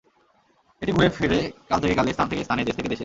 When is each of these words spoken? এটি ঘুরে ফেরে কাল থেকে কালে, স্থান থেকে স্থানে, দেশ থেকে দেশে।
এটি 0.81 0.91
ঘুরে 0.91 1.09
ফেরে 1.09 1.39
কাল 1.69 1.79
থেকে 1.81 1.95
কালে, 1.95 2.09
স্থান 2.13 2.27
থেকে 2.29 2.41
স্থানে, 2.43 2.61
দেশ 2.67 2.75
থেকে 2.77 2.89
দেশে। 2.89 2.99